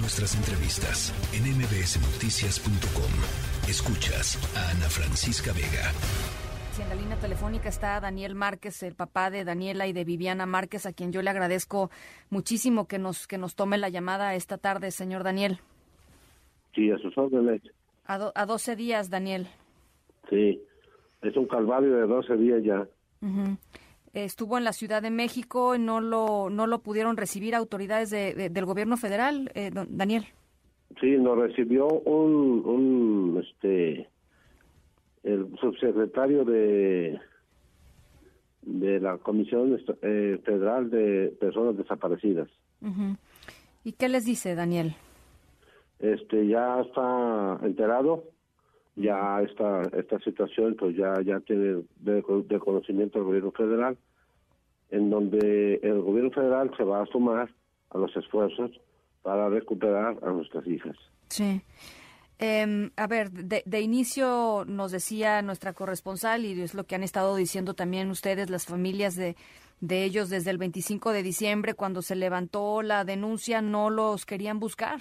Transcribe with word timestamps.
Nuestras 0.00 0.36
entrevistas 0.36 1.10
en 1.34 1.42
mbsnoticias.com. 1.58 3.10
Escuchas 3.68 4.38
a 4.54 4.70
Ana 4.70 4.88
Francisca 4.88 5.52
Vega. 5.52 5.90
en 6.80 6.88
la 6.88 6.94
línea 6.94 7.16
telefónica 7.18 7.68
está 7.68 7.98
Daniel 7.98 8.36
Márquez, 8.36 8.82
el 8.84 8.94
papá 8.94 9.30
de 9.30 9.44
Daniela 9.44 9.88
y 9.88 9.92
de 9.92 10.04
Viviana 10.04 10.46
Márquez, 10.46 10.86
a 10.86 10.92
quien 10.92 11.10
yo 11.10 11.20
le 11.20 11.30
agradezco 11.30 11.90
muchísimo 12.30 12.86
que 12.86 13.00
nos, 13.00 13.26
que 13.26 13.38
nos 13.38 13.56
tome 13.56 13.76
la 13.76 13.88
llamada 13.88 14.36
esta 14.36 14.56
tarde, 14.56 14.92
señor 14.92 15.24
Daniel. 15.24 15.58
Sí, 16.76 16.92
a 16.92 16.98
sus 16.98 17.18
órdenes. 17.18 17.62
A, 18.06 18.30
a 18.36 18.46
12 18.46 18.76
días, 18.76 19.10
Daniel. 19.10 19.48
Sí, 20.30 20.62
es 21.22 21.36
un 21.36 21.46
calvario 21.46 21.96
de 21.96 22.06
12 22.06 22.36
días 22.36 22.62
ya. 22.62 22.86
Estuvo 24.12 24.58
en 24.58 24.64
la 24.64 24.72
Ciudad 24.72 25.02
de 25.02 25.10
México, 25.10 25.74
y 25.74 25.78
no 25.78 26.00
lo, 26.00 26.50
no 26.50 26.66
lo 26.66 26.80
pudieron 26.80 27.16
recibir 27.16 27.54
autoridades 27.54 28.10
de, 28.10 28.48
del 28.48 28.64
gobierno 28.64 28.96
federal, 28.96 29.50
eh, 29.54 29.70
Daniel. 29.88 30.26
Sí, 31.00 31.16
nos 31.18 31.38
recibió 31.38 31.86
un, 31.86 32.64
un 32.64 33.44
este, 33.44 34.08
el 35.22 35.46
subsecretario 35.60 36.44
de 36.44 37.20
de 38.68 39.00
la 39.00 39.16
Comisión 39.18 39.78
eh, 40.02 40.38
Federal 40.44 40.90
de 40.90 41.32
Personas 41.40 41.76
Desaparecidas. 41.76 42.48
¿Y 43.82 43.92
qué 43.92 44.08
les 44.08 44.26
dice, 44.26 44.54
Daniel? 44.54 44.94
Este 45.98 46.46
ya 46.46 46.80
está 46.80 47.58
enterado, 47.64 48.24
ya 48.98 49.40
esta 49.42 49.82
esta 49.96 50.18
situación 50.20 50.76
pues 50.78 50.96
ya 50.96 51.14
ya 51.24 51.40
tiene 51.40 51.82
de, 52.00 52.22
conocimiento 52.22 53.18
el 53.18 53.24
gobierno 53.24 53.52
federal, 53.52 53.96
en 54.90 55.10
donde 55.10 55.80
el 55.82 56.00
gobierno 56.00 56.30
federal 56.30 56.70
se 56.76 56.84
va 56.84 57.02
a 57.02 57.06
sumar 57.06 57.50
a 57.90 57.98
los 57.98 58.14
esfuerzos 58.16 58.70
para 59.22 59.48
recuperar 59.48 60.18
a 60.22 60.30
nuestras 60.30 60.66
hijas. 60.66 60.96
Sí. 61.28 61.60
Em, 62.40 62.90
a 62.96 63.06
ver, 63.08 63.30
de, 63.30 63.62
de, 63.66 63.80
inicio 63.80 64.64
nos 64.66 64.92
decía 64.92 65.42
nuestra 65.42 65.72
corresponsal, 65.72 66.44
y 66.44 66.60
es 66.60 66.72
lo 66.72 66.84
que 66.84 66.94
han 66.94 67.02
estado 67.02 67.34
diciendo 67.34 67.74
también 67.74 68.10
ustedes, 68.10 68.48
las 68.48 68.64
familias 68.64 69.16
de, 69.16 69.34
de 69.80 70.04
ellos 70.04 70.30
desde 70.30 70.50
el 70.50 70.58
25 70.58 71.12
de 71.12 71.24
diciembre, 71.24 71.74
cuando 71.74 72.00
se 72.00 72.14
levantó 72.14 72.82
la 72.82 73.04
denuncia, 73.04 73.60
no 73.60 73.90
los 73.90 74.24
querían 74.24 74.60
buscar. 74.60 75.00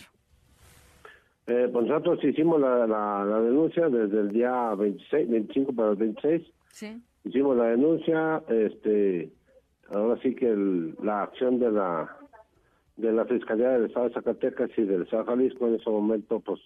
Eh, 1.48 1.70
pues 1.72 1.88
nosotros 1.88 2.22
hicimos 2.26 2.60
la, 2.60 2.86
la, 2.86 3.40
denuncia 3.40 3.88
desde 3.88 4.20
el 4.20 4.32
día 4.34 4.76
26, 4.76 5.30
25 5.30 5.74
para 5.74 5.92
el 5.92 5.96
26. 5.96 6.44
Sí. 6.72 7.02
Hicimos 7.24 7.56
la 7.56 7.68
denuncia, 7.68 8.44
este, 8.50 9.32
ahora 9.90 10.20
sí 10.22 10.36
que 10.36 10.54
la 11.02 11.24
acción 11.24 11.60
de 11.60 11.72
la 11.72 12.14
de 12.98 13.14
la 13.14 13.26
Fiscalía 13.26 13.70
del 13.70 13.86
Estado 13.86 14.10
de 14.10 14.16
Zacatecas 14.16 14.72
y 14.76 14.82
del 14.82 15.04
Estado 15.04 15.24
de 15.24 15.30
Jalisco 15.30 15.68
en 15.68 15.76
ese 15.76 15.90
momento 15.90 16.40
pues 16.42 16.60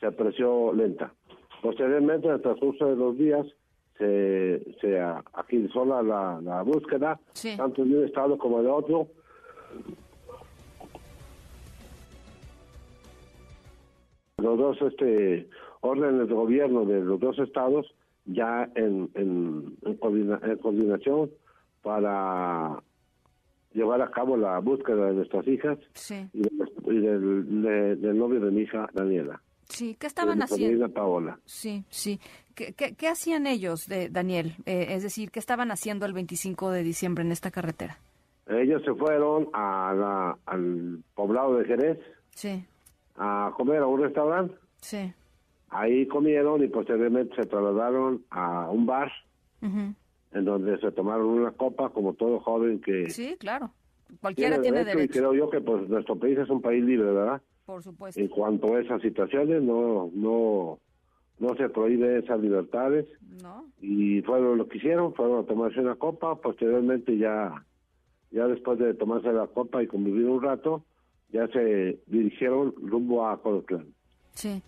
se 0.00 0.06
apreció 0.06 0.72
lenta. 0.74 1.14
Posteriormente, 1.62 2.26
en 2.26 2.34
el 2.34 2.42
transcurso 2.42 2.86
de 2.86 2.96
los 2.96 3.16
días, 3.16 3.46
se, 3.96 4.76
se 4.80 5.00
agilizó 5.00 5.84
la, 5.84 6.02
la, 6.02 6.62
búsqueda, 6.62 7.20
tanto 7.56 7.84
de 7.84 7.98
un 7.98 8.04
estado 8.04 8.36
como 8.36 8.62
de 8.62 8.68
otro. 8.68 9.08
Los 14.40 14.58
dos 14.58 14.78
este, 14.82 15.48
órdenes 15.80 16.28
de 16.28 16.34
gobierno 16.34 16.84
de 16.84 17.00
los 17.00 17.20
dos 17.20 17.38
estados 17.38 17.86
ya 18.26 18.68
en, 18.74 19.10
en, 19.14 19.76
en 19.82 19.96
coordinación 20.58 21.30
para 21.82 22.82
llevar 23.72 24.02
a 24.02 24.10
cabo 24.10 24.36
la 24.36 24.58
búsqueda 24.58 25.06
de 25.06 25.14
nuestras 25.14 25.46
hijas 25.46 25.78
y, 26.32 26.98
del, 26.98 28.18
novio 28.18 28.40
de 28.40 28.50
mi 28.50 28.62
hija 28.62 28.88
Daniela. 28.92 29.40
Sí, 29.64 29.96
¿qué 29.98 30.08
estaban 30.08 30.42
haciendo? 30.42 30.88
Paola. 30.92 31.38
Sí, 31.44 31.84
sí. 31.88 32.18
¿Qué, 32.54 32.74
qué, 32.74 33.08
hacían 33.08 33.46
ellos, 33.46 33.86
de 33.86 34.08
Daniel? 34.08 34.56
Eh, 34.66 34.88
es 34.90 35.04
decir, 35.04 35.30
¿qué 35.30 35.38
estaban 35.38 35.70
haciendo 35.70 36.06
el 36.06 36.12
25 36.12 36.72
de 36.72 36.82
diciembre 36.82 37.24
en 37.24 37.30
esta 37.30 37.50
carretera? 37.50 37.98
Ellos 38.48 38.82
se 38.84 38.92
fueron 38.94 39.48
a 39.52 39.94
la, 39.96 40.38
al 40.44 40.98
poblado 41.14 41.56
de 41.56 41.64
Jerez 41.64 41.98
sí. 42.34 42.64
A 43.20 43.52
comer 43.54 43.82
a 43.82 43.86
un 43.86 44.00
restaurante. 44.00 44.54
Sí. 44.80 45.12
Ahí 45.68 46.06
comieron 46.06 46.64
y 46.64 46.68
posteriormente 46.68 47.36
se 47.36 47.42
trasladaron 47.42 48.24
a 48.30 48.70
un 48.70 48.86
bar 48.86 49.12
en 49.60 50.44
donde 50.44 50.78
se 50.80 50.90
tomaron 50.90 51.26
una 51.26 51.52
copa 51.52 51.90
como 51.90 52.14
todo 52.14 52.40
joven 52.40 52.80
que... 52.80 53.10
Sí, 53.10 53.36
claro. 53.38 53.70
Cualquiera 54.22 54.60
tiene, 54.60 54.84
derecho, 54.84 55.04
Y 55.04 55.08
creo 55.08 55.34
yo 55.34 55.50
que 55.50 55.60
pues 55.60 55.86
nuestro 55.88 56.16
país 56.16 56.38
es 56.38 56.48
un 56.48 56.62
país 56.62 56.82
libre, 56.82 57.12
¿verdad? 57.12 57.42
Por 57.66 57.82
supuesto. 57.82 58.18
En 58.18 58.28
cuanto 58.28 58.74
a 58.74 58.80
esas 58.80 59.02
situaciones, 59.02 59.62
no 59.62 60.10
no 60.14 60.78
no 61.38 61.56
se 61.56 61.68
prohíbe 61.68 62.18
esas 62.18 62.40
libertades. 62.40 63.06
No. 63.42 63.66
Y 63.80 64.22
fueron 64.22 64.58
lo 64.58 64.66
que 64.66 64.78
hicieron, 64.78 65.14
fueron 65.14 65.44
a 65.44 65.46
tomarse 65.46 65.80
una 65.80 65.94
copa, 65.94 66.36
posteriormente 66.36 67.16
ya 67.18 67.64
ya 68.30 68.46
después 68.46 68.78
de 68.78 68.94
tomarse 68.94 69.30
la 69.32 69.46
copa 69.46 69.82
y 69.82 69.86
convivir 69.86 70.26
un 70.26 70.42
rato, 70.42 70.84
ya 71.32 71.46
se 71.48 71.98
dirigieron 72.06 72.74
rumbo 72.76 73.26
a 73.26 73.40
Colotlán. 73.40 73.86
Sí. 74.34 74.62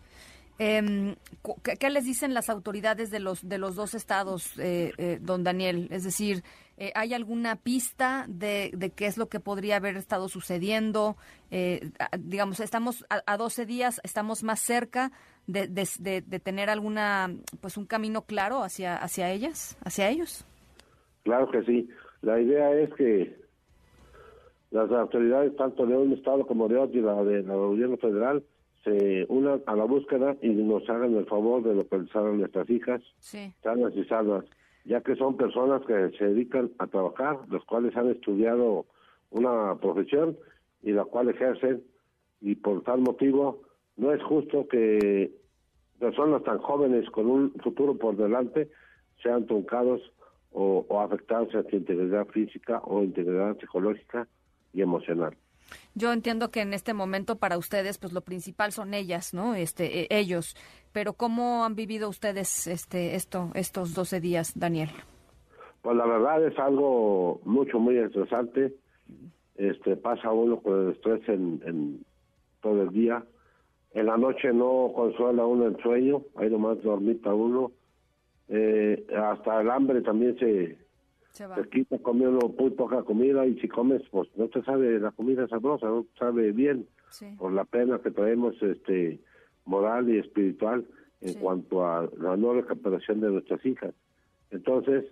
Eh, 0.59 1.17
¿qué, 1.79 1.91
les 1.91 2.05
dicen 2.05 2.35
las 2.35 2.49
autoridades 2.49 3.11
de 3.11 3.19
los 3.19 3.49
de 3.49 3.59
los 3.59 3.75
dos 3.75 3.95
estados, 3.95 4.57
eh, 4.59 4.93
eh, 4.99 5.19
don 5.21 5.43
Daniel? 5.43 5.89
Es 5.91 6.05
decir, 6.05 6.45
eh, 6.77 6.93
¿hay 6.95 7.15
alguna 7.15 7.57
pista 7.57 8.27
de, 8.29 8.71
de, 8.75 8.91
qué 8.91 9.07
es 9.07 9.17
lo 9.17 9.29
que 9.29 9.41
podría 9.41 9.77
haber 9.77 9.97
estado 9.97 10.29
sucediendo? 10.29 11.17
digamos, 12.19 12.61
estamos 12.61 13.05
a, 13.11 13.23
a, 13.27 13.37
12 13.37 13.67
días, 13.67 14.01
estamos 14.05 14.43
más 14.43 14.61
cerca 14.61 15.13
de, 15.47 15.67
de, 15.67 16.23
de, 16.23 16.41
tener 16.41 16.71
alguna, 16.71 17.31
pues 17.61 17.77
un 17.77 17.85
camino 17.85 18.23
claro 18.23 18.63
hacia 18.63 18.97
hacia 18.97 19.31
ellas, 19.31 19.77
hacia 19.85 20.09
ellos. 20.09 20.47
Claro 21.25 21.51
que 21.51 21.63
sí. 21.65 21.89
La 22.23 22.41
idea 22.41 22.73
es 22.73 22.95
que 22.95 23.42
las 24.73 24.91
autoridades, 24.91 25.55
tanto 25.57 25.87
de 25.87 25.97
un 25.97 26.13
estado 26.15 26.47
como 26.47 26.67
de 26.67 26.79
otro, 26.79 26.99
y 26.99 27.03
la 27.03 27.23
del 27.23 27.45
gobierno 27.45 27.99
federal, 27.99 28.43
se 28.83 29.27
unan 29.29 29.63
a 29.67 29.77
la 29.77 29.85
búsqueda 29.85 30.37
y 30.43 30.49
nos 30.49 30.89
hagan 30.89 31.15
el 31.15 31.27
favor 31.27 31.63
de 31.63 31.75
localizar 31.75 32.27
a 32.27 32.33
nuestras 32.33 32.69
hijas 32.69 33.01
sí. 33.19 33.53
sanas 33.63 33.95
y 33.95 34.05
salvas, 34.05 34.45
ya 34.85 35.03
que 35.03 35.15
son 35.15 35.37
personas 35.37 35.83
que 35.87 36.11
se 36.19 36.25
dedican 36.25 36.73
a 36.79 36.87
trabajar, 36.87 37.39
los 37.49 37.65
cuales 37.65 37.97
han 37.97 38.11
estudiado 38.11 38.87
una 39.31 39.77
profesión 39.77 40.37
y 40.83 40.93
la 40.93 41.05
cual 41.05 41.29
ejercen 41.29 41.83
y 42.41 42.57
por 42.57 42.83
tal 42.83 43.03
motivo 43.03 43.63
no 43.97 44.13
es 44.13 44.23
justo 44.23 44.67
que 44.67 45.31
personas 46.01 46.43
tan 46.43 46.59
jóvenes 46.59 47.09
con 47.11 47.27
un 47.27 47.53
futuro 47.63 47.97
por 47.97 48.17
delante 48.17 48.69
sean 49.23 49.47
truncados 49.47 50.01
o, 50.51 50.85
o 50.89 51.01
afectados 51.01 51.55
en 51.55 51.71
su 51.71 51.77
integridad 51.77 52.27
física 52.29 52.81
o 52.85 53.03
integridad 53.03 53.57
psicológica 53.59 54.27
y 54.73 54.83
emocional. 54.83 55.37
Yo 55.95 56.13
entiendo 56.13 56.51
que 56.51 56.61
en 56.61 56.73
este 56.73 56.95
momento 56.95 57.37
para 57.37 57.59
ustedes, 57.59 57.99
pues 57.99 58.13
lo 58.13 58.23
principal 58.23 58.73
son 58.73 58.95
ellas, 58.95 59.35
¿no? 59.35 59.55
Este, 59.55 60.03
e, 60.03 60.07
ellos. 60.11 60.57
Pero 60.93 61.15
¿cómo 61.15 61.65
han 61.65 61.75
vivido 61.75 62.09
ustedes 62.09 62.67
este, 62.67 63.15
esto, 63.15 63.51
estos 63.55 63.95
12 63.95 64.21
días, 64.21 64.53
Daniel? 64.59 64.91
Pues 65.83 65.97
la 65.97 66.07
verdad 66.07 66.47
es 66.47 66.59
algo 66.59 67.41
mucho, 67.45 67.79
muy 67.79 67.99
estresante. 67.99 68.75
Este, 69.57 69.97
pasa 69.97 70.31
uno 70.31 70.61
con 70.61 70.87
el 70.87 70.93
estrés 70.93 71.29
en, 71.29 72.05
todo 72.61 72.83
el 72.83 72.91
día. 72.91 73.25
En 73.93 74.07
la 74.07 74.17
noche 74.17 74.53
no 74.53 74.93
consuela 74.95 75.45
uno 75.45 75.67
el 75.67 75.77
sueño, 75.83 76.23
ahí 76.37 76.49
nomás 76.49 76.83
dormita 76.83 77.35
uno. 77.35 77.73
Eh, 78.49 79.07
hasta 79.15 79.61
el 79.61 79.71
hambre 79.71 80.01
también 80.03 80.39
se, 80.39 80.79
se 81.33 81.47
va. 81.47 81.63
quita 81.65 81.99
comiendo 81.99 82.49
muy 82.59 82.71
poca 82.71 83.03
comida 83.03 83.47
y 83.47 83.59
si 83.61 83.69
comes, 83.69 84.03
pues 84.11 84.29
no 84.37 84.49
te 84.49 84.63
sabe 84.63 85.01
la 85.01 85.11
comida 85.13 85.49
sabrosa, 85.49 85.87
no 85.87 86.05
te 86.05 86.19
sabe 86.19 86.53
bien 86.53 86.87
por 87.39 87.53
la 87.53 87.65
pena 87.65 88.01
que 88.01 88.11
traemos 88.11 88.55
este 88.63 89.19
moral 89.65 90.09
y 90.11 90.19
espiritual 90.19 90.87
en 91.21 91.35
cuanto 91.35 91.87
a 91.87 92.09
la 92.19 92.37
no 92.37 92.55
recuperación 92.55 93.21
de 93.21 93.31
nuestras 93.31 93.65
hijas. 93.65 93.95
Entonces, 94.51 95.05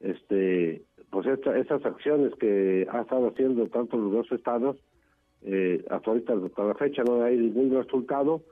este 0.00 0.82
pues 1.10 1.26
esta, 1.26 1.56
estas 1.58 1.84
acciones 1.84 2.34
que 2.36 2.86
ha 2.90 3.02
estado 3.02 3.28
haciendo 3.28 3.66
tanto 3.68 3.98
los 3.98 4.12
dos 4.12 4.32
estados, 4.32 4.76
eh, 5.42 5.84
hasta 5.90 6.10
ahorita, 6.10 6.32
hasta 6.32 6.64
la 6.64 6.74
fecha 6.74 7.02
no 7.04 7.22
hay 7.22 7.36
ningún 7.36 7.74
resultado, 7.74 8.42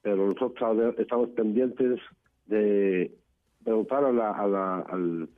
pero 0.00 0.26
nosotros 0.26 0.94
estamos 0.98 1.28
pendientes 1.30 2.00
de 2.46 3.12
preguntar 3.64 4.04
a 4.04 4.12
la, 4.12 4.30
a 4.30 4.46
la, 4.46 4.78
al 4.80 5.28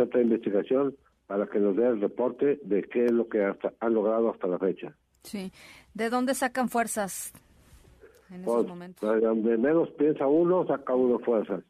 carpeta 0.00 0.18
de 0.18 0.24
investigación 0.24 0.96
para 1.26 1.46
que 1.46 1.60
nos 1.60 1.76
dé 1.76 1.86
el 1.86 2.00
reporte 2.00 2.58
de 2.64 2.82
qué 2.82 3.04
es 3.04 3.12
lo 3.12 3.28
que 3.28 3.44
hasta, 3.44 3.72
han 3.80 3.94
logrado 3.94 4.30
hasta 4.30 4.48
la 4.48 4.58
fecha. 4.58 4.96
Sí. 5.22 5.52
¿De 5.94 6.10
dónde 6.10 6.34
sacan 6.34 6.68
fuerzas 6.68 7.32
en 8.30 8.42
esos 8.42 8.54
pues, 8.54 8.66
momentos? 8.66 9.14
De 9.14 9.20
donde 9.20 9.56
menos 9.56 9.90
piensa 9.90 10.26
uno, 10.26 10.66
saca 10.66 10.94
uno 10.94 11.18
fuerzas. 11.20 11.62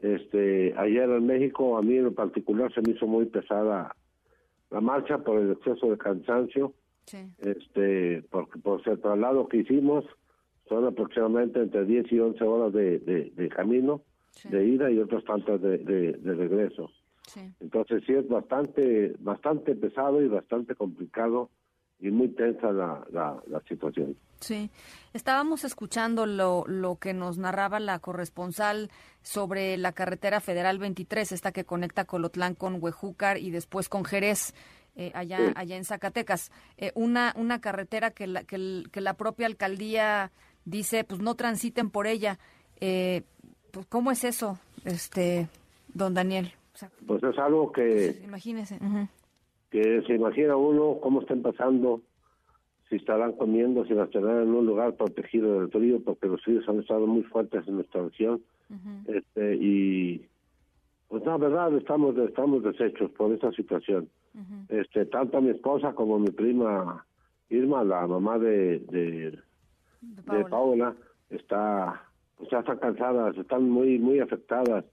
Este, 0.00 0.74
ayer 0.76 1.08
en 1.08 1.26
México, 1.26 1.76
a 1.78 1.82
mí 1.82 1.96
en 1.96 2.12
particular 2.14 2.72
se 2.74 2.80
me 2.80 2.92
hizo 2.92 3.06
muy 3.06 3.26
pesada 3.26 3.94
la 4.70 4.80
marcha 4.80 5.18
por 5.18 5.38
el 5.38 5.52
exceso 5.52 5.90
de 5.90 5.98
cansancio, 5.98 6.72
Este, 7.38 8.22
porque 8.30 8.58
por 8.58 8.80
el 8.88 9.00
traslado 9.00 9.46
que 9.46 9.58
hicimos 9.58 10.04
son 10.68 10.86
aproximadamente 10.86 11.60
entre 11.60 11.84
10 11.84 12.10
y 12.10 12.18
11 12.18 12.44
horas 12.44 12.72
de, 12.72 12.98
de, 12.98 13.48
camino, 13.48 14.02
de 14.44 14.66
ida 14.66 14.90
y 14.90 14.98
otras 14.98 15.22
tantas 15.24 15.60
de, 15.60 15.78
de 15.78 16.34
regreso. 16.34 16.90
Entonces 17.60 18.02
sí 18.06 18.12
es 18.12 18.28
bastante, 18.28 19.14
bastante 19.18 19.74
pesado 19.74 20.22
y 20.22 20.28
bastante 20.28 20.74
complicado 20.74 21.50
y 22.02 22.10
muy 22.10 22.28
tensa 22.28 22.72
la, 22.72 23.04
la, 23.12 23.62
situación. 23.68 24.16
Sí, 24.40 24.70
estábamos 25.12 25.64
escuchando 25.64 26.26
lo, 26.26 26.64
lo 26.66 26.96
que 26.96 27.14
nos 27.14 27.38
narraba 27.38 27.78
la 27.78 28.00
corresponsal 28.00 28.90
sobre 29.22 29.76
la 29.76 29.92
carretera 29.92 30.40
federal 30.40 30.78
23, 30.78 31.30
esta 31.30 31.52
que 31.52 31.64
conecta 31.64 32.04
Colotlán 32.04 32.56
con 32.56 32.82
Huejúcar 32.82 33.38
y 33.38 33.50
después 33.50 33.88
con 33.88 34.04
Jerez. 34.04 34.52
Eh, 34.94 35.10
allá, 35.14 35.52
allá 35.54 35.76
en 35.76 35.86
Zacatecas, 35.86 36.52
eh, 36.76 36.92
una, 36.94 37.32
una 37.38 37.62
carretera 37.62 38.10
que 38.10 38.26
la, 38.26 38.44
que, 38.44 38.82
que, 38.92 39.00
la 39.00 39.14
propia 39.14 39.46
alcaldía 39.46 40.32
dice, 40.66 41.02
pues 41.04 41.22
no 41.22 41.34
transiten 41.34 41.88
por 41.88 42.06
ella. 42.06 42.38
Eh, 42.78 43.22
pues, 43.70 43.86
¿Cómo 43.86 44.10
es 44.12 44.22
eso, 44.22 44.58
este, 44.84 45.48
don 45.94 46.12
Daniel? 46.12 46.52
Pues 47.06 47.22
es 47.22 47.38
algo 47.38 47.72
que... 47.72 48.20
Imagínese 48.24 48.78
que 49.72 50.02
se 50.02 50.14
imagina 50.14 50.54
uno 50.54 50.98
cómo 51.00 51.22
están 51.22 51.40
pasando, 51.40 52.02
si 52.88 52.96
estarán 52.96 53.32
comiendo, 53.32 53.86
si 53.86 53.94
estarán 53.94 54.42
en 54.42 54.54
un 54.54 54.66
lugar 54.66 54.94
protegido 54.94 55.60
del 55.60 55.70
frío, 55.70 55.98
porque 56.04 56.26
los 56.28 56.42
fríos 56.42 56.68
han 56.68 56.80
estado 56.80 57.06
muy 57.06 57.22
fuertes 57.22 57.66
en 57.66 57.76
nuestra 57.76 58.02
región. 58.02 58.42
este 59.06 59.56
Y 59.56 60.26
pues 61.08 61.24
la 61.24 61.38
verdad, 61.38 61.74
estamos 61.74 62.16
estamos 62.18 62.62
deshechos 62.62 63.10
por 63.12 63.32
esta 63.32 63.50
situación. 63.52 64.10
este 64.68 65.06
Tanto 65.06 65.40
mi 65.40 65.50
esposa 65.50 65.94
como 65.94 66.18
mi 66.18 66.30
prima 66.30 67.06
Irma, 67.48 67.82
la 67.82 68.06
mamá 68.06 68.38
de, 68.38 68.78
de, 68.80 69.38
Paola. 70.50 70.94
está 71.30 72.02
pues 72.36 72.50
ya 72.50 72.58
están 72.58 72.78
cansadas, 72.78 73.38
están 73.38 73.70
muy 73.70 73.98
muy 73.98 74.20
afectadas. 74.20 74.84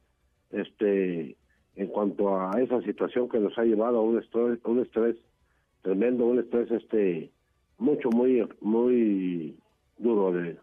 este 0.52 1.36
en 1.80 1.88
cuanto 1.88 2.38
a 2.38 2.52
esa 2.62 2.82
situación 2.82 3.30
que 3.30 3.40
nos 3.40 3.58
ha 3.58 3.64
llevado 3.64 4.00
a 4.00 4.02
un 4.02 4.20
estrés, 4.20 4.60
un 4.66 4.82
estrés 4.82 5.16
tremendo, 5.82 6.26
un 6.26 6.40
estrés 6.40 6.70
este 6.72 7.32
mucho, 7.78 8.10
muy, 8.10 8.46
muy 8.60 9.58
duro 9.98 10.34
de, 10.34 10.58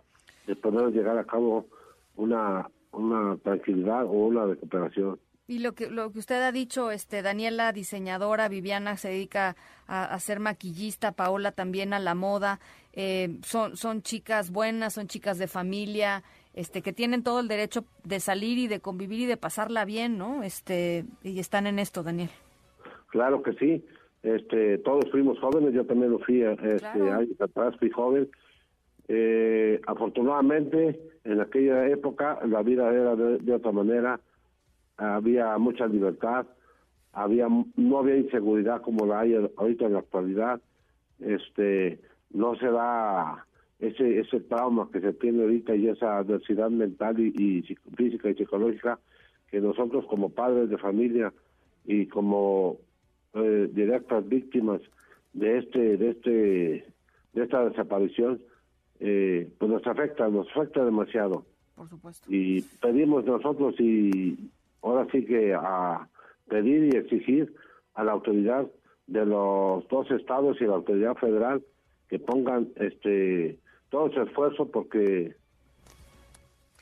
poder 0.57 0.93
llegar 0.93 1.17
a 1.17 1.25
cabo 1.25 1.69
una, 2.17 2.69
una 2.93 3.39
tranquilidad 3.39 4.05
o 4.05 4.11
una 4.11 4.45
recuperación. 4.45 5.19
Y 5.49 5.61
lo 5.61 5.73
que 5.73 5.89
lo 5.89 6.13
que 6.13 6.19
usted 6.19 6.43
ha 6.43 6.53
dicho, 6.53 6.91
este 6.91 7.23
Daniela 7.23 7.73
diseñadora, 7.73 8.49
Viviana 8.49 8.99
se 8.99 9.09
dedica 9.09 9.57
a, 9.87 10.19
ser 10.21 10.39
maquillista, 10.39 11.13
Paola 11.13 11.51
también 11.51 11.95
a 11.95 11.99
la 11.99 12.15
moda, 12.15 12.61
eh, 12.93 13.39
son 13.43 13.77
son 13.77 14.03
chicas 14.03 14.51
buenas, 14.51 14.95
son 14.95 15.07
chicas 15.07 15.39
de 15.39 15.47
familia, 15.47 16.25
este, 16.57 16.83
que 16.83 16.93
tienen 16.93 17.23
todo 17.23 17.41
el 17.41 17.49
derecho 17.49 17.85
de 18.03 18.19
salir 18.19 18.59
y 18.59 18.67
de 18.67 18.81
convivir 18.81 19.21
y 19.21 19.27
de 19.27 19.37
pasarla 19.37 19.85
bien, 19.85 20.19
¿no? 20.19 20.43
Este, 20.43 21.05
y 21.23 21.39
están 21.39 21.67
en 21.67 21.79
esto, 21.79 22.03
Daniel. 22.03 22.31
Claro 23.11 23.43
que 23.43 23.53
sí. 23.53 23.85
Este, 24.23 24.79
todos 24.79 25.09
fuimos 25.11 25.39
jóvenes, 25.39 25.73
yo 25.75 25.85
también 25.85 26.11
lo 26.11 26.19
fui, 26.19 26.43
este, 26.43 27.11
años 27.11 27.41
atrás 27.41 27.77
fui 27.79 27.91
joven. 27.91 28.29
Eh, 29.07 29.81
afortunadamente, 29.87 30.99
en 31.25 31.41
aquella 31.41 31.87
época 31.89 32.41
la 32.45 32.63
vida 32.63 32.93
era 32.93 33.15
de, 33.15 33.53
otra 33.53 33.71
manera, 33.71 34.19
había 34.97 35.57
mucha 35.59 35.87
libertad, 35.87 36.47
había 37.13 37.49
no 37.77 37.99
había 37.99 38.17
inseguridad 38.17 38.83
como 38.83 39.07
la 39.07 39.21
hay 39.21 39.35
ahorita 39.57 39.85
en 39.85 39.93
la 39.93 40.01
actualidad. 40.01 40.61
Este, 41.21 42.01
no 42.31 42.57
se 42.57 42.67
da 42.67 43.46
ese 43.79 44.21
ese 44.21 44.41
trauma 44.41 44.89
que 44.93 45.01
se 45.01 45.13
tiene 45.15 45.43
ahorita 45.43 45.75
y 45.77 45.89
esa 45.89 46.19
adversidad 46.19 46.71
mental 46.71 47.21
y, 47.21 47.63
física 47.97 48.31
y 48.31 48.35
psicológica 48.35 48.99
que 49.51 49.61
nosotros 49.61 50.07
como 50.07 50.31
padres 50.31 50.71
de 50.71 50.79
familia 50.79 51.33
y 51.85 52.07
como 52.07 52.79
eh, 53.35 53.69
directas 53.73 54.27
víctimas 54.29 54.81
de 55.35 55.59
este 55.59 55.97
de 55.99 56.11
este 56.11 56.85
de 57.35 57.43
esta 57.43 57.69
desaparición 57.69 58.41
eh, 58.99 59.51
pues 59.59 59.71
nos 59.71 59.87
afecta 59.87 60.29
nos 60.29 60.49
afecta 60.51 60.85
demasiado. 60.85 61.45
Por 61.75 61.89
supuesto. 61.89 62.27
Y 62.33 62.63
pedimos 62.81 63.27
nosotros 63.27 63.75
y 63.79 64.51
ahora 64.81 65.07
sí 65.13 65.25
que 65.27 65.53
a 65.53 66.09
pedir 66.49 66.95
y 66.95 66.97
exigir 66.97 67.53
a 67.95 68.05
la 68.05 68.13
autoridad 68.13 68.67
de 69.07 69.27
los 69.27 69.87
dos 69.89 70.11
estados 70.11 70.61
y 70.61 70.65
la 70.65 70.75
autoridad 70.75 71.15
federal 71.17 71.63
que 72.09 72.19
pongan 72.19 72.69
este 72.77 73.59
todo 73.91 74.09
ese 74.09 74.23
esfuerzo 74.23 74.67
porque 74.71 75.37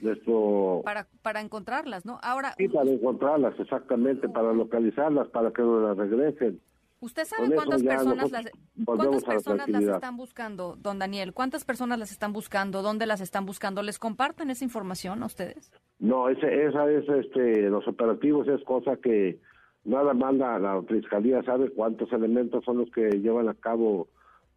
nuestro 0.01 0.83
para 0.85 1.07
para 1.23 1.41
encontrarlas 1.41 2.05
no 2.05 2.19
ahora 2.23 2.55
sí 2.57 2.69
para 2.69 2.91
encontrarlas 2.91 3.59
exactamente 3.59 4.29
para 4.29 4.53
localizarlas 4.53 5.29
para 5.29 5.51
que 5.53 5.63
nos 5.63 5.83
las 5.83 5.97
regresen. 5.97 6.61
Usted 7.01 7.25
sabe 7.27 7.55
cuántas 7.55 7.83
personas 7.83 8.31
las 8.31 8.51
cuántas 8.87 9.25
personas 9.25 9.69
las 9.69 9.83
están 9.85 10.17
buscando 10.17 10.77
don 10.77 10.99
Daniel 10.99 11.35
cuántas 11.35 11.65
personas 11.65 11.99
las 11.99 12.11
están 12.11 12.33
buscando 12.33 12.83
dónde 12.83 13.07
las 13.07 13.21
están 13.21 13.45
buscando 13.45 13.83
les 13.83 13.99
comparten 13.99 14.51
esa 14.51 14.65
información 14.65 15.23
a 15.23 15.27
ustedes 15.27 15.71
no 15.99 16.29
ese, 16.31 16.67
esa 16.67 16.91
es 16.91 17.07
este 17.09 17.69
los 17.69 17.87
operativos 17.87 18.49
es 18.49 18.65
cosa 18.65 18.97
que 18.97 19.39
nada 19.85 20.15
más 20.15 20.35
la, 20.35 20.59
la 20.59 20.83
fiscalía 20.83 21.43
sabe 21.43 21.71
cuántos 21.71 22.11
elementos 22.13 22.65
son 22.65 22.79
los 22.79 22.91
que 22.91 23.11
llevan 23.21 23.49
a 23.49 23.55
cabo 23.55 24.09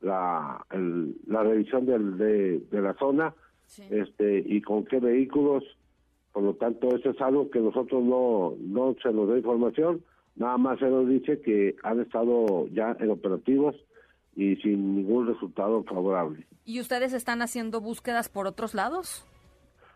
la, 0.01 0.65
la 1.27 1.44
revisión 1.44 1.85
del, 1.85 2.17
de, 2.17 2.81
la 2.81 2.94
zona 2.95 3.33
este 3.89 4.44
y 4.45 4.61
con 4.61 4.85
qué 4.85 4.99
vehículos. 4.99 5.63
Por 6.31 6.44
lo 6.44 6.53
tanto, 6.53 6.95
eso 6.95 7.09
es 7.09 7.21
algo 7.21 7.49
que 7.49 7.59
nosotros 7.59 8.03
no, 8.03 8.55
no 8.59 8.95
se 9.01 9.11
nos 9.11 9.27
da 9.27 9.38
información, 9.38 10.03
nada 10.35 10.57
más 10.57 10.79
se 10.79 10.88
nos 10.88 11.07
dice 11.09 11.41
que 11.41 11.75
han 11.83 11.99
estado 11.99 12.67
ya 12.67 12.95
en 12.99 13.09
operativos 13.09 13.75
y 14.35 14.55
sin 14.57 14.97
ningún 14.97 15.27
resultado 15.27 15.83
favorable. 15.83 16.45
¿Y 16.63 16.79
ustedes 16.79 17.13
están 17.13 17.41
haciendo 17.41 17.81
búsquedas 17.81 18.29
por 18.29 18.45
otros 18.45 18.75
lados? 18.75 19.25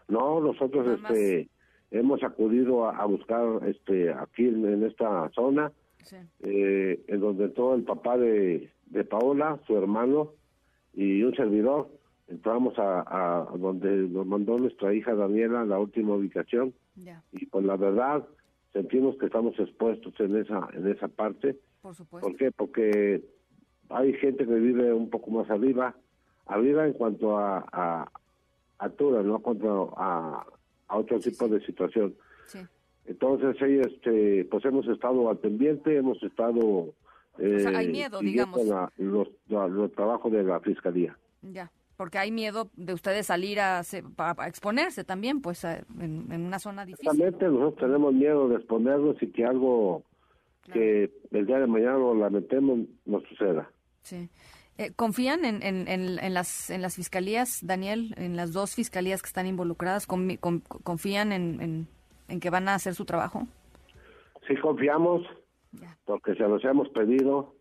No, 0.07 0.39
nosotros 0.39 0.99
este 0.99 1.47
hemos 1.91 2.23
acudido 2.23 2.85
a, 2.89 3.05
buscar 3.05 3.67
este 3.67 4.11
aquí 4.11 4.47
en, 4.47 4.83
esta 4.83 5.29
zona, 5.35 5.71
eh, 6.39 7.03
en 7.07 7.19
donde 7.19 7.49
todo 7.49 7.75
el 7.75 7.83
papá 7.83 8.17
de, 8.17 8.71
de 8.91 9.03
Paola, 9.03 9.59
su 9.65 9.77
hermano 9.77 10.31
y 10.93 11.23
un 11.23 11.35
servidor. 11.35 11.89
Entramos 12.27 12.75
a, 12.77 13.47
donde 13.57 13.89
nos 14.07 14.25
mandó 14.25 14.57
nuestra 14.57 14.93
hija 14.93 15.15
Daniela, 15.15 15.65
la 15.65 15.79
última 15.79 16.15
ubicación. 16.15 16.73
Y 17.31 17.45
pues 17.47 17.65
la 17.65 17.75
verdad, 17.75 18.25
sentimos 18.71 19.17
que 19.17 19.25
estamos 19.25 19.59
expuestos 19.59 20.13
en 20.19 20.37
esa 20.37 20.69
en 20.73 20.87
esa 20.87 21.07
parte. 21.07 21.57
Por 21.81 21.95
supuesto. 21.95 22.27
¿Por 22.27 22.37
qué? 22.37 22.51
Porque 22.51 23.21
hay 23.89 24.13
gente 24.13 24.45
que 24.45 24.53
vive 24.53 24.93
un 24.93 25.09
poco 25.09 25.31
más 25.31 25.49
arriba, 25.49 25.95
arriba 26.45 26.85
en 26.85 26.93
cuanto 26.93 27.37
a, 27.37 27.65
a 27.71 28.11
altura, 28.77 29.23
no 29.23 29.39
cuanto 29.39 29.93
a, 29.97 30.45
a 30.87 30.97
otro 30.97 31.19
tipo 31.19 31.47
de 31.47 31.59
situación. 31.65 32.15
Entonces, 33.05 33.57
este, 33.59 34.45
pues 34.45 34.63
hemos 34.63 34.87
estado 34.87 35.29
al 35.29 35.37
pendiente, 35.39 35.97
hemos 35.97 36.21
estado 36.23 36.93
hay 37.37 37.85
eh, 37.85 37.89
miedo, 37.89 38.19
digamos. 38.19 38.59
los, 38.97 39.27
los, 39.47 39.91
trabajos 39.93 40.31
de 40.31 40.43
la 40.43 40.59
fiscalía. 40.59 41.17
Ya, 41.41 41.71
porque 41.97 42.17
hay 42.17 42.31
miedo 42.31 42.69
de 42.75 42.93
ustedes 42.93 43.27
salir 43.27 43.59
a, 43.59 43.81
exponerse 44.47 45.03
también, 45.03 45.41
pues, 45.41 45.63
en, 45.63 46.31
una 46.31 46.59
zona 46.59 46.85
difícil. 46.85 47.07
Exactamente, 47.07 47.45
nosotros 47.45 47.75
tenemos 47.75 48.13
miedo 48.13 48.49
de 48.49 48.57
exponernos 48.57 49.21
y 49.21 49.27
que 49.31 49.45
algo 49.45 50.03
que 50.71 51.11
el 51.31 51.45
día 51.45 51.59
de 51.59 51.67
mañana 51.67 51.97
lo 51.97 52.13
lamentemos 52.13 52.79
nos 53.05 53.23
suceda. 53.23 53.69
Sí. 54.01 54.29
Eh, 54.77 54.91
¿Confían 54.95 55.43
en, 55.43 55.61
en, 55.63 55.87
en, 55.87 56.33
las, 56.33 56.69
en 56.69 56.81
las 56.81 56.95
fiscalías, 56.95 57.59
Daniel, 57.65 58.13
en 58.17 58.35
las 58.35 58.53
dos 58.53 58.75
fiscalías 58.75 59.21
que 59.21 59.27
están 59.27 59.47
involucradas? 59.47 60.07
¿Confían 60.07 61.31
en, 61.33 61.87
en 62.31 62.39
que 62.39 62.49
van 62.49 62.67
a 62.69 62.75
hacer 62.75 62.95
su 62.95 63.05
trabajo? 63.05 63.47
Sí, 64.47 64.55
confiamos 64.55 65.21
porque 66.05 66.35
se 66.35 66.47
los 66.47 66.63
hemos 66.65 66.89
pedido, 66.89 67.55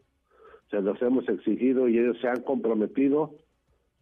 se 0.70 0.80
los 0.80 1.00
hemos 1.02 1.28
exigido 1.28 1.88
y 1.88 1.98
ellos 1.98 2.18
se 2.20 2.28
han 2.28 2.42
comprometido 2.42 3.34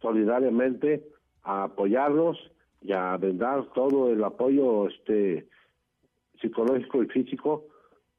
solidariamente 0.01 1.03
a 1.43 1.63
apoyarlos 1.63 2.37
y 2.81 2.93
a 2.93 3.15
brindar 3.17 3.65
todo 3.73 4.11
el 4.11 4.23
apoyo 4.23 4.87
este 4.87 5.47
psicológico 6.41 7.03
y 7.03 7.07
físico 7.07 7.65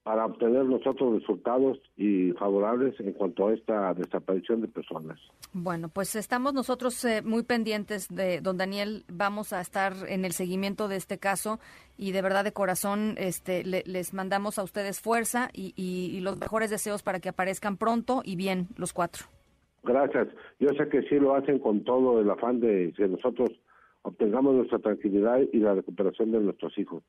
para 0.03 0.25
obtener 0.25 0.65
nosotros 0.65 1.21
resultados 1.21 1.79
y 1.97 2.33
favorables 2.33 2.99
en 3.01 3.13
cuanto 3.13 3.49
a 3.49 3.55
esta 3.55 3.93
desaparición 3.95 4.63
de 4.63 4.69
personas. 4.69 5.19
Bueno, 5.53 5.89
pues 5.89 6.17
estamos 6.17 6.55
nosotros 6.55 7.05
eh, 7.05 7.23
muy 7.23 7.43
pendientes 7.43 8.09
de 8.09 8.41
don 8.41 8.57
Daniel. 8.57 9.05
Vamos 9.13 9.53
a 9.53 9.61
estar 9.61 9.93
en 10.09 10.25
el 10.25 10.33
seguimiento 10.33 10.89
de 10.89 10.97
este 10.97 11.19
caso 11.19 11.61
y 11.99 12.13
de 12.13 12.23
verdad 12.23 12.45
de 12.45 12.53
corazón 12.53 13.15
este, 13.19 13.63
les 13.65 14.15
mandamos 14.15 14.59
a 14.59 14.63
ustedes 14.63 15.01
fuerza 15.01 15.51
y, 15.53 15.75
y 15.77 16.21
los 16.21 16.39
mejores 16.39 16.71
deseos 16.71 17.03
para 17.03 17.21
que 17.21 17.29
aparezcan 17.29 17.77
pronto 17.77 18.23
y 18.25 18.37
bien 18.37 18.69
los 18.77 18.95
cuatro. 18.95 19.27
Gracias. 19.83 20.29
Yo 20.59 20.69
sé 20.71 20.89
que 20.89 21.03
sí 21.03 21.17
lo 21.17 21.35
hacen 21.35 21.59
con 21.59 21.85
todo 21.85 22.21
el 22.21 22.31
afán 22.31 22.61
de 22.61 22.93
que 22.97 23.07
nosotros 23.07 23.51
obtengamos 24.03 24.55
nuestra 24.55 24.79
tranquilidad 24.79 25.41
y 25.53 25.59
la 25.59 25.75
recuperación 25.75 26.33
de 26.33 26.41
nuestros 26.41 26.77
hijos. 26.79 27.03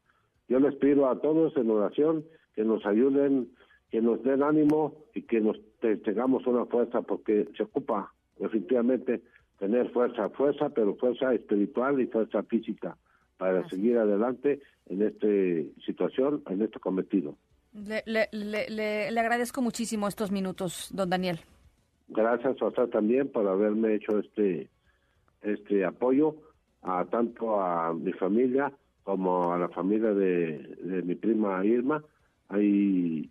Yo 0.50 0.60
les 0.60 0.76
pido 0.76 1.10
a 1.10 1.20
todos 1.22 1.56
en 1.56 1.70
oración 1.70 2.26
que 2.56 2.64
nos 2.64 2.86
ayuden, 2.86 3.50
que 3.90 4.02
nos 4.02 4.24
den 4.24 4.44
ánimo 4.44 4.96
y 5.14 5.24
que 5.24 5.42
nos 5.42 5.58
tengamos 5.80 6.46
una 6.48 6.66
fuerza, 6.66 7.02
porque 7.02 7.48
se 7.58 7.64
ocupa 7.64 8.14
definitivamente 8.40 9.22
tener 9.60 9.90
fuerza, 9.92 10.30
fuerza, 10.30 10.70
pero 10.70 10.96
fuerza 10.96 11.34
espiritual 11.34 12.00
y 12.02 12.08
fuerza 12.08 12.42
física 12.44 12.98
para 13.38 13.68
seguir 13.70 13.98
adelante 13.98 14.60
en 14.88 15.02
esta 15.02 15.28
situación, 15.86 16.44
en 16.50 16.62
este 16.62 16.80
cometido. 16.80 17.36
Le, 17.74 18.04
le, 18.06 18.28
le, 18.32 19.12
le, 19.12 19.20
agradezco 19.20 19.62
muchísimo 19.62 20.08
estos 20.08 20.32
minutos, 20.32 20.90
don 20.94 21.10
Daniel. 21.10 21.40
Gracias 22.10 22.62
a 22.62 22.66
usted 22.66 22.88
también 22.88 23.30
por 23.30 23.48
haberme 23.48 23.96
hecho 23.96 24.20
este 24.20 24.70
este 25.42 25.86
apoyo 25.86 26.36
a 26.82 27.06
tanto 27.06 27.62
a 27.62 27.94
mi 27.94 28.14
familia 28.14 28.72
como 29.04 29.54
a 29.54 29.58
la 29.58 29.70
familia 29.70 30.14
de, 30.14 30.58
de 30.82 31.02
mi 31.02 31.16
prima 31.16 31.66
Irma 31.66 32.04
y, 32.60 33.30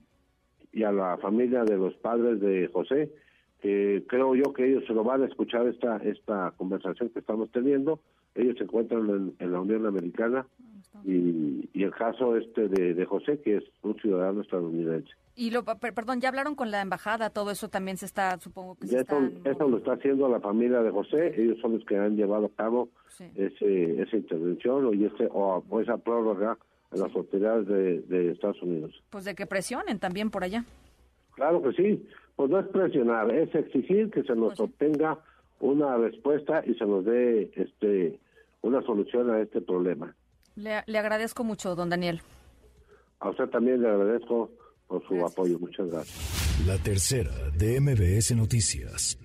y 0.72 0.82
a 0.82 0.92
la 0.92 1.16
familia 1.18 1.64
de 1.64 1.76
los 1.76 1.94
padres 1.94 2.40
de 2.40 2.68
José 2.72 3.10
que 3.60 4.04
creo 4.06 4.34
yo 4.34 4.52
que 4.52 4.66
ellos 4.66 4.84
se 4.86 4.94
lo 4.94 5.04
van 5.04 5.22
a 5.22 5.26
escuchar 5.26 5.66
esta 5.66 5.98
esta 5.98 6.52
conversación 6.56 7.10
que 7.10 7.18
estamos 7.18 7.50
teniendo. 7.50 8.00
Ellos 8.34 8.56
se 8.56 8.64
encuentran 8.64 9.34
en, 9.38 9.52
la 9.52 9.60
Unión 9.60 9.86
Americana 9.86 10.46
y, 11.04 11.68
y, 11.72 11.82
el 11.82 11.90
caso 11.90 12.36
este 12.36 12.68
de, 12.68 12.94
de, 12.94 13.04
José 13.04 13.40
que 13.40 13.56
es 13.56 13.64
un 13.82 13.96
ciudadano 13.96 14.40
estadounidense. 14.40 15.10
Y 15.34 15.50
lo 15.50 15.64
perdón 15.64 16.20
ya 16.20 16.28
hablaron 16.28 16.54
con 16.54 16.70
la 16.70 16.80
embajada 16.80 17.30
todo 17.30 17.50
eso 17.50 17.68
también 17.68 17.96
se 17.96 18.06
está 18.06 18.38
supongo 18.38 18.76
que 18.76 18.86
se 18.86 19.00
eso, 19.00 19.18
eso 19.44 19.68
lo 19.68 19.78
está 19.78 19.94
haciendo 19.94 20.28
la 20.28 20.40
familia 20.40 20.82
de 20.82 20.90
José. 20.90 21.34
Ellos 21.40 21.58
son 21.60 21.74
los 21.74 21.84
que 21.84 21.96
han 21.96 22.16
llevado 22.16 22.46
a 22.46 22.50
cabo 22.50 22.88
ese, 23.34 24.00
esa 24.00 24.16
intervención 24.16 24.86
o 24.86 24.92
ese 24.92 25.28
o, 25.32 25.80
esa 25.80 25.98
prórroga 25.98 26.56
en 26.92 27.00
las 27.00 27.14
autoridades 27.14 27.66
de, 27.66 28.00
de 28.02 28.32
Estados 28.32 28.60
Unidos 28.62 29.02
pues 29.10 29.24
de 29.24 29.34
que 29.34 29.46
presionen 29.46 29.98
también 29.98 30.30
por 30.30 30.44
allá 30.44 30.64
claro 31.34 31.62
que 31.62 31.72
sí 31.72 32.06
pues 32.40 32.48
no 32.48 32.58
es 32.58 32.68
presionar, 32.68 33.30
es 33.34 33.54
exigir 33.54 34.10
que 34.10 34.22
se 34.22 34.34
nos 34.34 34.56
pues 34.56 34.60
obtenga 34.60 35.18
una 35.60 35.98
respuesta 35.98 36.62
y 36.64 36.72
se 36.72 36.86
nos 36.86 37.04
dé 37.04 37.50
este 37.54 38.18
una 38.62 38.80
solución 38.80 39.30
a 39.30 39.40
este 39.40 39.60
problema. 39.60 40.14
Le, 40.56 40.82
le 40.86 40.98
agradezco 40.98 41.44
mucho, 41.44 41.74
don 41.74 41.90
Daniel. 41.90 42.22
A 43.18 43.28
usted 43.28 43.46
también 43.50 43.82
le 43.82 43.90
agradezco 43.90 44.50
por 44.86 45.06
su 45.06 45.22
apoyo. 45.22 45.58
Muchas 45.58 45.90
gracias. 45.90 46.66
La 46.66 46.78
tercera 46.78 47.50
de 47.58 47.78
MBS 47.78 48.34
Noticias. 48.34 49.18